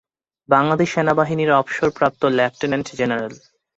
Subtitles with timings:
[0.49, 3.33] বাংলাদেশ সেনাবাহিনীর অবসরপ্রাপ্ত lieutenant general.